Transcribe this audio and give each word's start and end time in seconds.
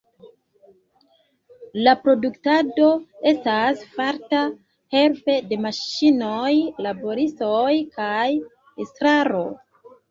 La 1.87 1.93
produktado 2.05 2.89
estas 3.33 3.85
farita 3.99 4.41
helpe 4.99 5.39
de 5.53 5.63
maŝinoj, 5.69 6.53
laboristoj 6.89 7.71
kaj 8.01 8.29
estraro. 8.89 9.47